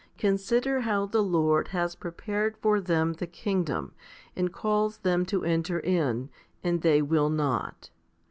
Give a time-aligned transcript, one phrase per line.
[0.17, 3.93] Consider how the Lord has prepared for them the kingdom,
[4.35, 6.31] and calls them to enter in,
[6.63, 7.91] and they will not.